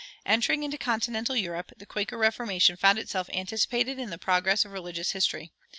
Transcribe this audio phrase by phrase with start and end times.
[0.25, 5.11] Entering into continental Europe, the Quaker Reformation found itself anticipated in the progress of religious
[5.11, 5.51] history.